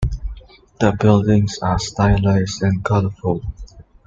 The 0.79 0.93
buildings 0.99 1.59
are 1.59 1.77
stylized 1.77 2.63
and 2.63 2.83
colorful. 2.83 3.43